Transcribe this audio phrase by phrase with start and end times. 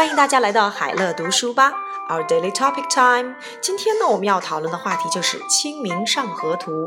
[0.00, 1.74] 欢迎大家来到海乐读书吧
[2.08, 3.34] ，Our Daily Topic Time。
[3.60, 6.86] 今天呢，我们要讨论的话题就是《清明上河图》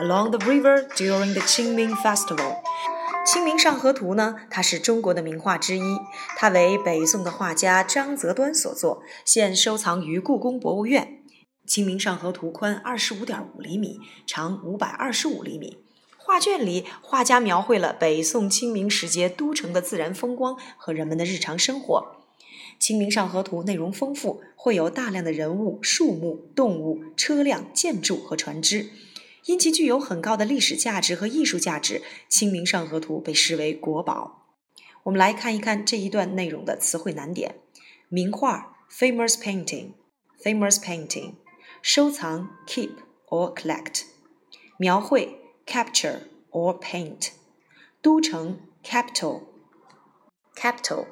[0.00, 2.36] ，Along the river during the Qingming Festival。
[3.24, 6.00] 《清明上河图》呢，它是中国的名画之一，
[6.36, 11.22] 它为北宋的画家张择端所作，现收藏于故宫博物院。
[11.70, 15.78] 《清明上河图》宽二十五点五厘米，长五百二十五厘米。
[16.16, 22.14] 画卷里，画家描绘了北宋清明时节都城的自然风光和人们的日常生活。
[22.78, 28.90] 《清明上河图》内容丰富，会有大量的人物、树木、动物、车辆、建筑和船只。
[29.44, 34.46] 因其具有很高的历史价值和艺术价值，《清明上河图》被视为国宝。
[35.04, 37.54] 我们来看一看这一段内容的词汇难点：
[38.10, 41.36] 名画 （famous painting），famous painting；
[41.80, 42.90] 收藏 （keep
[43.28, 44.02] or collect）；
[44.76, 47.30] 描绘 （capture or paint）；
[48.02, 51.06] 都城 （capital），capital；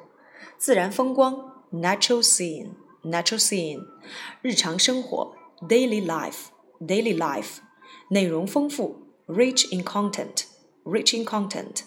[0.59, 3.84] 自然风光 （natural scene），natural scene；
[4.42, 5.34] 日常生活
[5.68, 7.58] （daily life），daily life。
[8.08, 11.82] 内容丰富，rich in content，rich in content，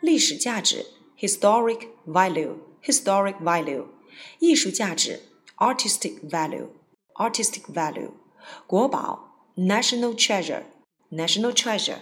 [0.00, 3.86] 历史价值，historic value，historic value，
[4.40, 5.20] 艺术价值，
[5.58, 8.10] artistic value，artistic value，
[8.66, 11.98] 国宝，national treasure，national treasure。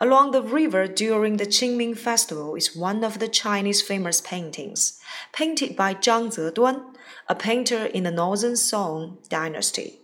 [0.00, 5.00] Along the river during the Qingming festival is one of the Chinese famous paintings,
[5.32, 6.94] painted by Zhang Zeduan,
[7.28, 9.98] a painter in the Northern Song dynasty.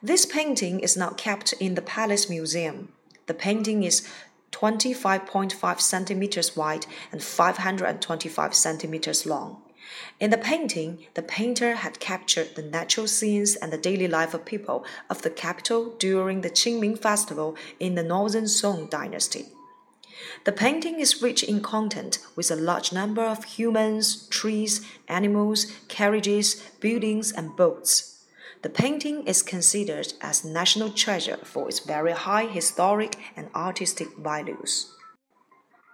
[0.00, 2.92] This painting is now kept in the Palace Museum.
[3.26, 4.08] The painting is
[4.52, 9.63] 25.5 centimeters wide and 525 centimeters long.
[10.20, 14.44] In the painting, the painter had captured the natural scenes and the daily life of
[14.44, 19.46] people of the capital during the Qingming festival in the Northern Song dynasty.
[20.44, 26.62] The painting is rich in content with a large number of humans, trees, animals, carriages,
[26.80, 28.24] buildings, and boats.
[28.62, 34.94] The painting is considered as national treasure for its very high historic and artistic values.